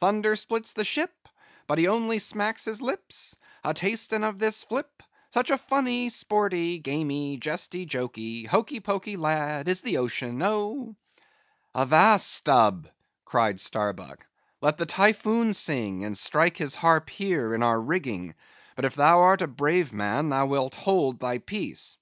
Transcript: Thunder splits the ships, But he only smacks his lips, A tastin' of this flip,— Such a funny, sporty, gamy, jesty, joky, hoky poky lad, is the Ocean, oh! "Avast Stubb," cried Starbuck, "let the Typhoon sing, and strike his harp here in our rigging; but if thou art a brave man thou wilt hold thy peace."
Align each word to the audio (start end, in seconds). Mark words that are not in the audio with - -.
Thunder 0.00 0.36
splits 0.36 0.74
the 0.74 0.84
ships, 0.84 1.16
But 1.66 1.78
he 1.78 1.88
only 1.88 2.18
smacks 2.18 2.66
his 2.66 2.82
lips, 2.82 3.36
A 3.64 3.72
tastin' 3.72 4.22
of 4.22 4.38
this 4.38 4.62
flip,— 4.62 5.02
Such 5.30 5.48
a 5.48 5.56
funny, 5.56 6.10
sporty, 6.10 6.78
gamy, 6.78 7.38
jesty, 7.38 7.86
joky, 7.86 8.44
hoky 8.44 8.80
poky 8.84 9.16
lad, 9.16 9.66
is 9.66 9.80
the 9.80 9.96
Ocean, 9.96 10.42
oh! 10.42 10.94
"Avast 11.74 12.30
Stubb," 12.30 12.90
cried 13.24 13.58
Starbuck, 13.58 14.26
"let 14.60 14.76
the 14.76 14.84
Typhoon 14.84 15.54
sing, 15.54 16.04
and 16.04 16.18
strike 16.18 16.58
his 16.58 16.74
harp 16.74 17.08
here 17.08 17.54
in 17.54 17.62
our 17.62 17.80
rigging; 17.80 18.34
but 18.74 18.84
if 18.84 18.94
thou 18.94 19.20
art 19.20 19.40
a 19.40 19.46
brave 19.46 19.90
man 19.90 20.28
thou 20.28 20.44
wilt 20.44 20.74
hold 20.74 21.18
thy 21.18 21.38
peace." 21.38 21.96